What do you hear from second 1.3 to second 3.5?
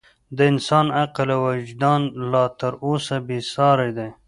او وجدان لا تر اوسه بې